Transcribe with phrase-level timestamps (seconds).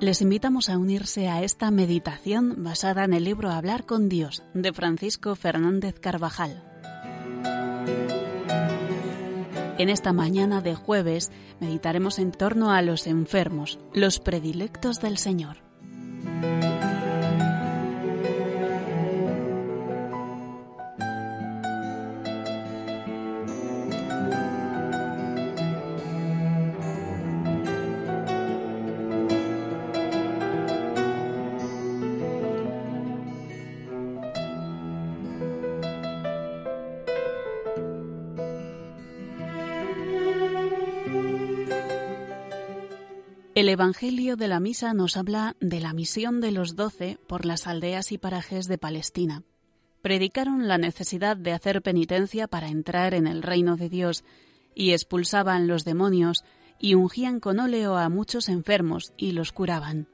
[0.00, 4.72] les invitamos a unirse a esta meditación basada en el libro Hablar con Dios de
[4.72, 6.62] Francisco Fernández Carvajal.
[9.78, 11.30] En esta mañana de jueves
[11.60, 15.67] meditaremos en torno a los enfermos, los predilectos del Señor.
[43.58, 47.66] El Evangelio de la Misa nos habla de la misión de los doce por las
[47.66, 49.42] aldeas y parajes de Palestina.
[50.00, 54.22] Predicaron la necesidad de hacer penitencia para entrar en el reino de Dios
[54.76, 56.44] y expulsaban los demonios
[56.78, 60.06] y ungían con óleo a muchos enfermos y los curaban.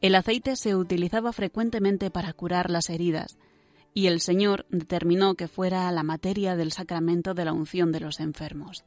[0.00, 3.38] El aceite se utilizaba frecuentemente para curar las heridas,
[3.94, 8.18] y el Señor determinó que fuera la materia del sacramento de la unción de los
[8.18, 8.82] enfermos.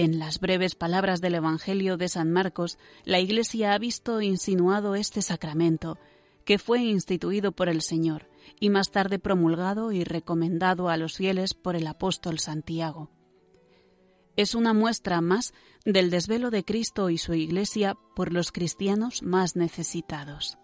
[0.00, 5.22] En las breves palabras del Evangelio de San Marcos, la Iglesia ha visto insinuado este
[5.22, 5.98] sacramento,
[6.44, 11.52] que fue instituido por el Señor y más tarde promulgado y recomendado a los fieles
[11.52, 13.10] por el apóstol Santiago.
[14.36, 15.52] Es una muestra más
[15.84, 20.58] del desvelo de Cristo y su Iglesia por los cristianos más necesitados.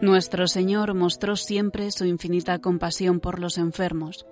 [0.00, 4.26] Nuestro Señor mostró siempre su infinita compasión por los enfermos.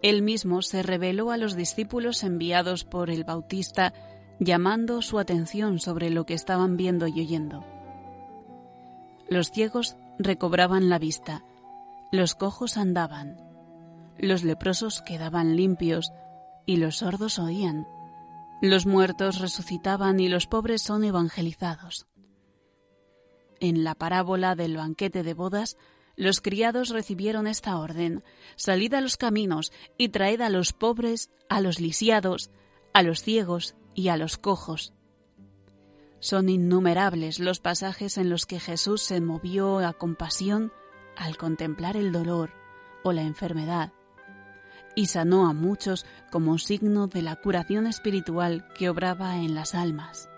[0.00, 3.92] Él mismo se reveló a los discípulos enviados por el Bautista,
[4.38, 7.64] llamando su atención sobre lo que estaban viendo y oyendo.
[9.28, 11.44] Los ciegos recobraban la vista,
[12.12, 13.36] los cojos andaban,
[14.18, 16.12] los leprosos quedaban limpios
[16.64, 17.88] y los sordos oían,
[18.60, 22.06] los muertos resucitaban y los pobres son evangelizados.
[23.62, 25.76] En la parábola del banquete de bodas,
[26.16, 28.24] los criados recibieron esta orden,
[28.56, 32.50] salid a los caminos y traed a los pobres, a los lisiados,
[32.92, 34.94] a los ciegos y a los cojos.
[36.18, 40.72] Son innumerables los pasajes en los que Jesús se movió a compasión
[41.16, 42.50] al contemplar el dolor
[43.04, 43.92] o la enfermedad
[44.96, 50.31] y sanó a muchos como signo de la curación espiritual que obraba en las almas.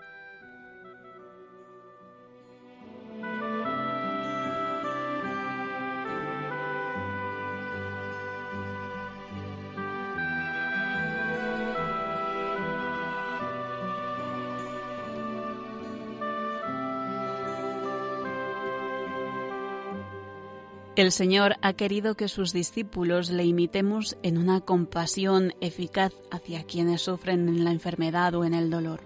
[20.95, 27.01] El Señor ha querido que sus discípulos le imitemos en una compasión eficaz hacia quienes
[27.01, 29.01] sufren en la enfermedad o en el dolor.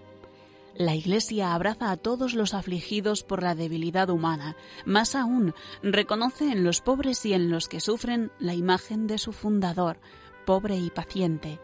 [0.76, 4.56] La Iglesia abraza a todos los afligidos por la debilidad humana,
[4.86, 9.32] más aún reconoce en los pobres y en los que sufren la imagen de su
[9.34, 10.00] fundador,
[10.46, 11.60] pobre y paciente.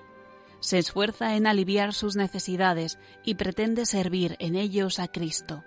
[0.59, 5.63] Se esfuerza en aliviar sus necesidades y pretende servir en ellos a Cristo.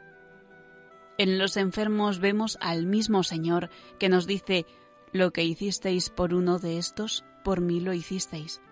[1.19, 4.67] En los enfermos vemos al mismo Señor que nos dice,
[5.13, 8.63] lo que hicisteis por uno de estos, por mí lo hicisteis.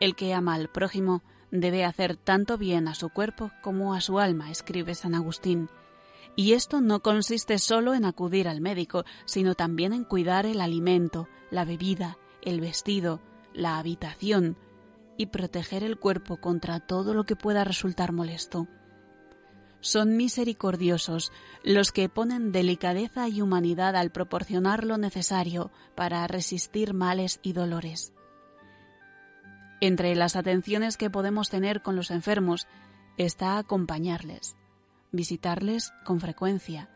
[0.00, 4.18] El que ama al prójimo debe hacer tanto bien a su cuerpo como a su
[4.18, 5.68] alma, escribe San Agustín.
[6.36, 11.28] Y esto no consiste solo en acudir al médico, sino también en cuidar el alimento,
[11.50, 13.20] la bebida, el vestido,
[13.52, 14.56] la habitación
[15.18, 18.68] y proteger el cuerpo contra todo lo que pueda resultar molesto
[19.80, 21.32] son misericordiosos
[21.62, 28.12] los que ponen delicadeza y humanidad al proporcionar lo necesario para resistir males y dolores.
[29.80, 32.66] Entre las atenciones que podemos tener con los enfermos
[33.16, 34.56] está acompañarles,
[35.10, 36.90] visitarles con frecuencia,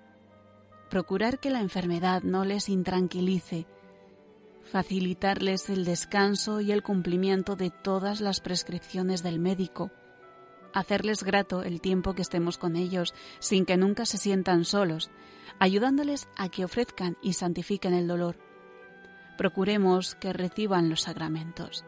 [0.91, 3.67] procurar que la enfermedad no les intranquilice,
[4.63, 9.91] facilitarles el descanso y el cumplimiento de todas las prescripciones del médico,
[10.75, 15.11] hacerles grato el tiempo que estemos con ellos, sin que nunca se sientan solos,
[15.59, 18.37] ayudándoles a que ofrezcan y santifiquen el dolor.
[19.39, 21.85] Procuremos que reciban los sacramentos.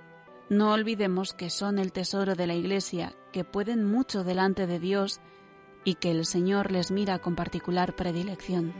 [0.48, 5.20] No olvidemos que son el tesoro de la Iglesia, que pueden mucho delante de Dios
[5.84, 8.72] y que el Señor les mira con particular predilección.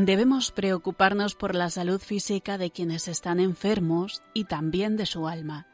[0.00, 5.66] Debemos preocuparnos por la salud física de quienes están enfermos y también de su alma.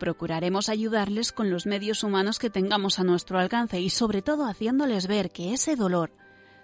[0.00, 5.06] Procuraremos ayudarles con los medios humanos que tengamos a nuestro alcance y sobre todo haciéndoles
[5.06, 6.10] ver que ese dolor,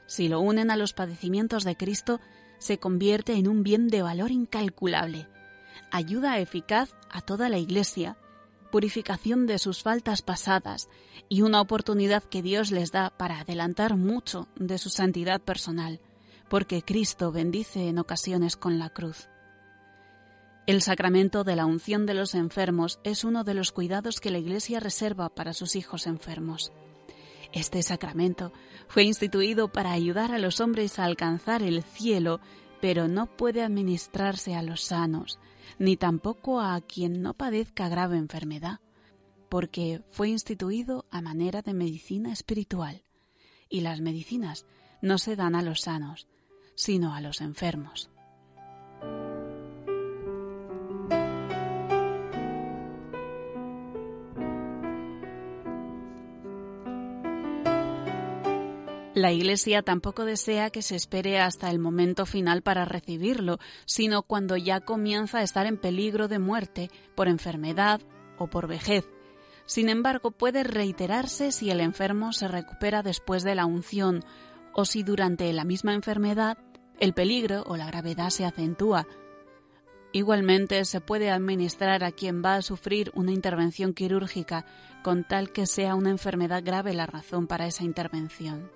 [0.06, 2.19] si lo unen a los padecimientos de Cristo,
[2.58, 5.28] se convierte en un bien de valor incalculable,
[5.92, 8.16] ayuda eficaz a toda la Iglesia,
[8.72, 10.88] purificación de sus faltas pasadas
[11.28, 16.00] y una oportunidad que Dios les da para adelantar mucho de su santidad personal
[16.50, 19.29] porque Cristo bendice en ocasiones con la cruz.
[20.67, 24.38] El sacramento de la unción de los enfermos es uno de los cuidados que la
[24.38, 26.73] Iglesia reserva para sus hijos enfermos.
[27.52, 28.52] Este sacramento
[28.88, 32.41] fue instituido para ayudar a los hombres a alcanzar el cielo,
[32.81, 35.38] pero no puede administrarse a los sanos,
[35.79, 38.81] ni tampoco a quien no padezca grave enfermedad,
[39.49, 43.05] porque fue instituido a manera de medicina espiritual,
[43.69, 44.67] y las medicinas
[45.00, 46.26] no se dan a los sanos,
[46.80, 48.08] sino a los enfermos.
[59.12, 64.56] La Iglesia tampoco desea que se espere hasta el momento final para recibirlo, sino cuando
[64.56, 68.00] ya comienza a estar en peligro de muerte por enfermedad
[68.38, 69.06] o por vejez.
[69.66, 74.24] Sin embargo, puede reiterarse si el enfermo se recupera después de la unción
[74.72, 76.56] o si durante la misma enfermedad
[77.00, 79.06] el peligro o la gravedad se acentúa.
[80.12, 84.67] Igualmente se puede administrar a quien va a sufrir una intervención quirúrgica
[85.02, 88.70] con tal que sea una enfermedad grave la razón para esa intervención.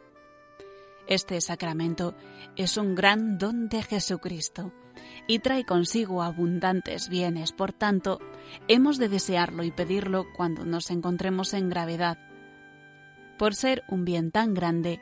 [1.07, 2.15] Este sacramento
[2.57, 4.73] es un gran don de Jesucristo
[5.27, 8.21] y trae consigo abundantes bienes, por tanto,
[8.69, 12.19] hemos de desearlo y pedirlo cuando nos encontremos en gravedad.
[13.39, 15.01] Por ser un bien tan grande,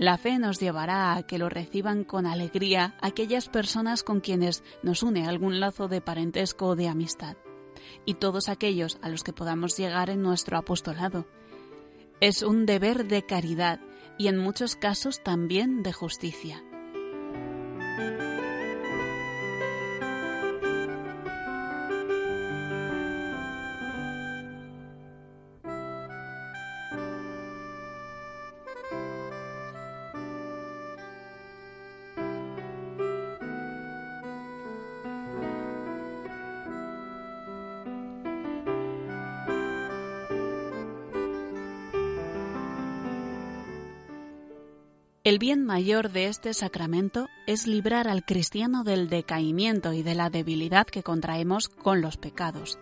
[0.00, 5.02] la fe nos llevará a que lo reciban con alegría aquellas personas con quienes nos
[5.02, 7.36] une algún lazo de parentesco o de amistad,
[8.06, 11.26] y todos aquellos a los que podamos llegar en nuestro apostolado.
[12.18, 13.78] Es un deber de caridad
[14.16, 16.64] y en muchos casos también de justicia.
[45.30, 50.28] El bien mayor de este sacramento es librar al cristiano del decaimiento y de la
[50.28, 52.80] debilidad que contraemos con los pecados.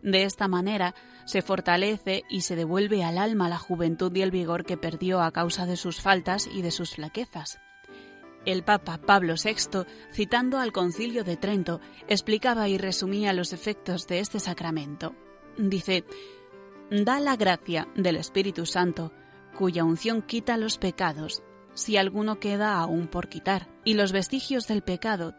[0.00, 4.64] De esta manera se fortalece y se devuelve al alma la juventud y el vigor
[4.64, 7.58] que perdió a causa de sus faltas y de sus flaquezas.
[8.46, 14.20] El Papa Pablo VI, citando al Concilio de Trento, explicaba y resumía los efectos de
[14.20, 15.16] este sacramento.
[15.58, 16.04] Dice,
[16.92, 19.10] da la gracia del Espíritu Santo,
[19.58, 21.42] cuya unción quita los pecados
[21.74, 25.34] si alguno queda aún por quitar, y los vestigios del pecado.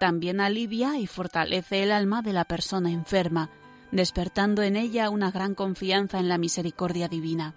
[0.00, 3.50] También alivia y fortalece el alma de la persona enferma,
[3.92, 7.54] despertando en ella una gran confianza en la misericordia divina.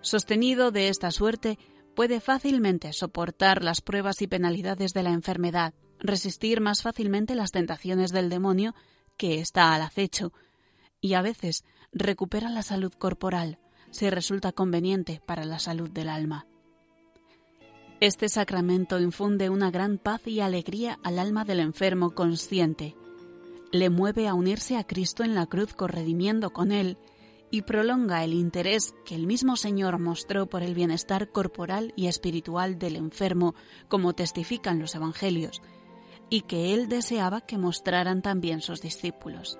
[0.00, 1.58] Sostenido de esta suerte,
[1.94, 8.10] puede fácilmente soportar las pruebas y penalidades de la enfermedad, resistir más fácilmente las tentaciones
[8.10, 8.74] del demonio
[9.16, 10.32] que está al acecho,
[11.00, 13.58] y a veces recupera la salud corporal,
[13.94, 16.46] si resulta conveniente para la salud del alma.
[18.00, 22.96] Este sacramento infunde una gran paz y alegría al alma del enfermo consciente,
[23.70, 26.98] le mueve a unirse a Cristo en la cruz corredimiendo con él
[27.52, 32.80] y prolonga el interés que el mismo Señor mostró por el bienestar corporal y espiritual
[32.80, 33.54] del enfermo,
[33.86, 35.62] como testifican los Evangelios,
[36.30, 39.56] y que él deseaba que mostraran también sus discípulos.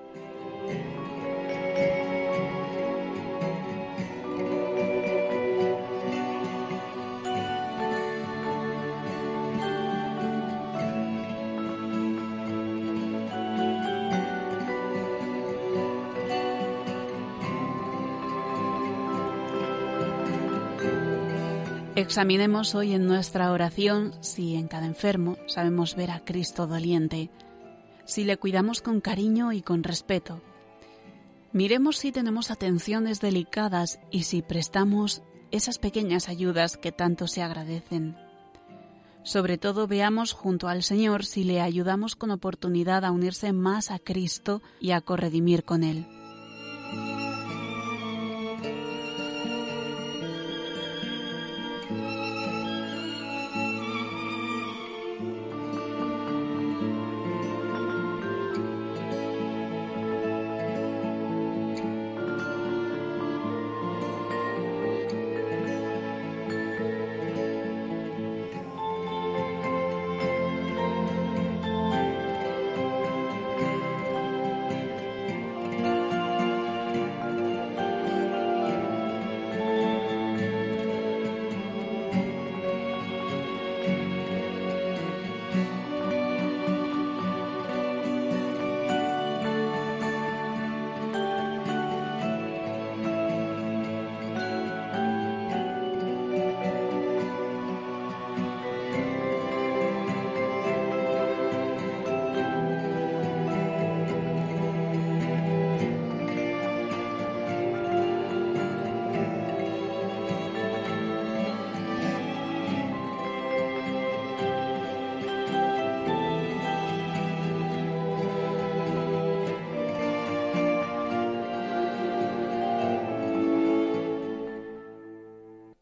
[21.97, 27.31] Examinemos hoy en nuestra oración si en cada enfermo sabemos ver a Cristo doliente,
[28.05, 30.43] si le cuidamos con cariño y con respeto.
[31.53, 35.23] Miremos si tenemos atenciones delicadas y si prestamos
[35.53, 38.17] esas pequeñas ayudas que tanto se agradecen.
[39.23, 44.01] Sobre todo veamos junto al Señor si le ayudamos con oportunidad a unirse más a
[44.01, 46.09] Cristo y a corredimir con Él.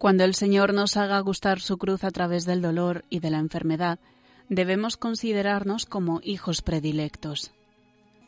[0.03, 3.39] Cuando el Señor nos haga gustar su cruz a través del dolor y de la
[3.39, 4.01] enfermedad,
[4.49, 7.53] debemos considerarnos como hijos predilectos.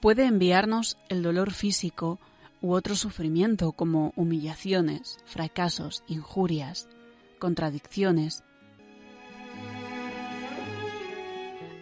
[0.00, 2.20] Puede enviarnos el dolor físico
[2.62, 6.88] u otro sufrimiento como humillaciones, fracasos, injurias,
[7.40, 8.44] contradicciones.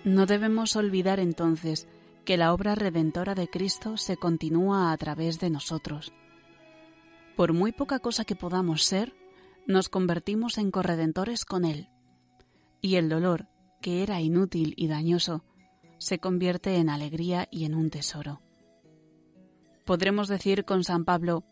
[0.04, 1.86] No debemos olvidar entonces
[2.24, 6.14] que la obra redentora de Cristo se continúa a través de nosotros.
[7.36, 9.12] Por muy poca cosa que podamos ser,
[9.66, 11.88] nos convertimos en corredentores con Él,
[12.80, 13.46] y el dolor,
[13.80, 15.44] que era inútil y dañoso,
[15.98, 18.40] se convierte en alegría y en un tesoro.
[19.84, 21.44] Podremos decir con San Pablo,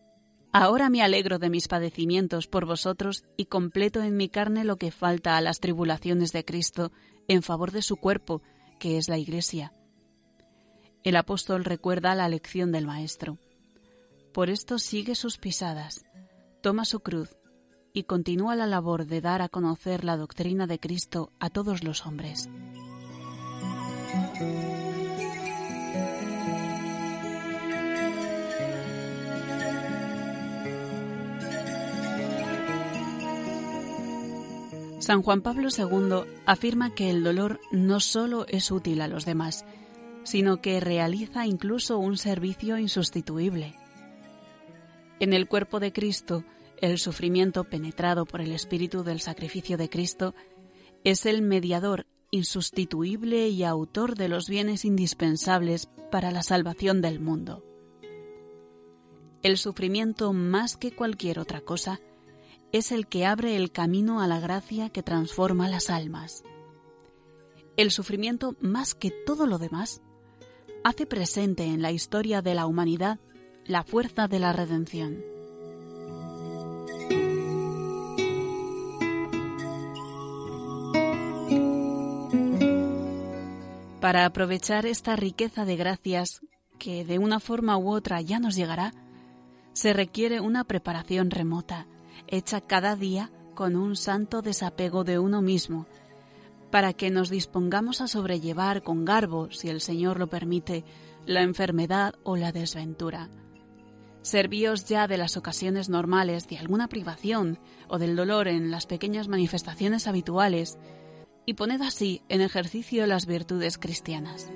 [0.53, 4.91] Ahora me alegro de mis padecimientos por vosotros y completo en mi carne lo que
[4.91, 6.91] falta a las tribulaciones de Cristo
[7.29, 8.43] en favor de su cuerpo,
[8.81, 9.73] que es la Iglesia.
[11.05, 13.39] El apóstol recuerda la lección del Maestro.
[14.33, 16.05] Por esto sigue sus pisadas,
[16.63, 17.37] toma su cruz
[17.93, 22.07] y continúa la labor de dar a conocer la doctrina de Cristo a todos los
[22.07, 22.49] hombres.
[35.01, 39.65] San Juan Pablo II afirma que el dolor no solo es útil a los demás,
[40.23, 43.75] sino que realiza incluso un servicio insustituible.
[45.19, 46.45] En el cuerpo de Cristo,
[46.81, 50.35] el sufrimiento penetrado por el espíritu del sacrificio de Cristo
[51.05, 57.65] es el mediador insustituible y autor de los bienes indispensables para la salvación del mundo.
[59.43, 62.01] El sufrimiento, más que cualquier otra cosa,
[62.73, 66.45] es el que abre el camino a la gracia que transforma las almas.
[67.77, 70.03] El sufrimiento, más que todo lo demás,
[70.85, 73.19] hace presente en la historia de la humanidad
[73.65, 75.40] la fuerza de la redención.
[84.01, 86.41] Para aprovechar esta riqueza de gracias
[86.79, 88.95] que de una forma u otra ya nos llegará,
[89.75, 91.87] se requiere una preparación remota,
[92.27, 95.87] hecha cada día con un santo desapego de uno mismo,
[96.71, 100.83] para que nos dispongamos a sobrellevar con garbo, si el Señor lo permite,
[101.27, 103.29] la enfermedad o la desventura.
[104.23, 109.29] Servíos ya de las ocasiones normales de alguna privación o del dolor en las pequeñas
[109.29, 110.79] manifestaciones habituales,
[111.51, 114.49] y poned así en ejercicio las virtudes cristianas.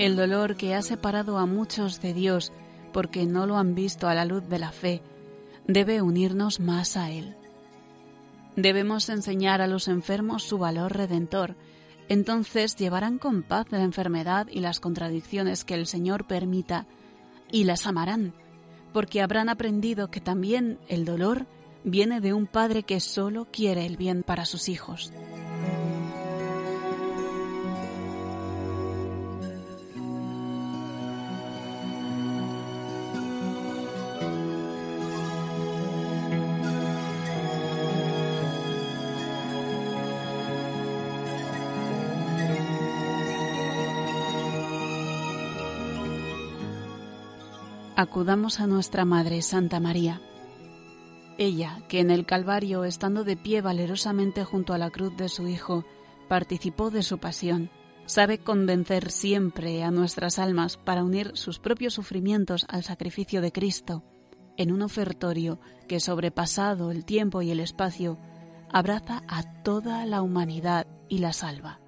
[0.00, 2.50] El dolor que ha separado a muchos de Dios
[2.92, 5.00] porque no lo han visto a la luz de la fe
[5.68, 7.36] debe unirnos más a Él.
[8.56, 11.54] Debemos enseñar a los enfermos su valor redentor,
[12.08, 16.86] entonces llevarán con paz la enfermedad y las contradicciones que el Señor permita
[17.52, 18.34] y las amarán
[18.92, 21.46] porque habrán aprendido que también el dolor
[21.84, 25.12] viene de un padre que solo quiere el bien para sus hijos.
[48.02, 50.20] Acudamos a nuestra Madre Santa María.
[51.38, 55.46] Ella, que en el Calvario, estando de pie valerosamente junto a la cruz de su
[55.46, 55.84] Hijo,
[56.28, 57.70] participó de su pasión,
[58.04, 64.02] sabe convencer siempre a nuestras almas para unir sus propios sufrimientos al sacrificio de Cristo,
[64.56, 68.18] en un ofertorio que, sobrepasado el tiempo y el espacio,
[68.72, 71.80] abraza a toda la humanidad y la salva.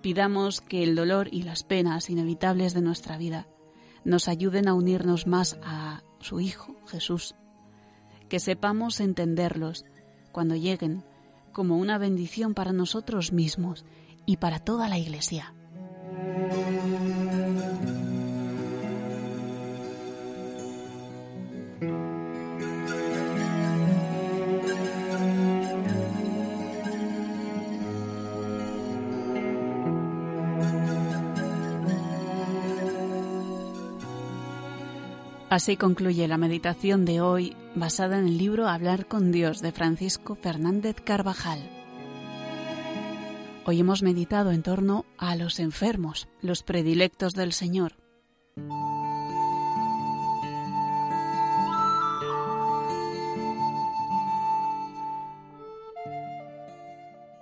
[0.00, 3.46] Pidamos que el dolor y las penas inevitables de nuestra vida
[4.04, 7.34] nos ayuden a unirnos más a su Hijo Jesús,
[8.28, 9.84] que sepamos entenderlos
[10.32, 11.04] cuando lleguen
[11.52, 13.84] como una bendición para nosotros mismos
[14.26, 15.54] y para toda la Iglesia.
[35.50, 40.36] Así concluye la meditación de hoy basada en el libro Hablar con Dios de Francisco
[40.36, 41.58] Fernández Carvajal.
[43.66, 47.99] Hoy hemos meditado en torno a los enfermos, los predilectos del Señor.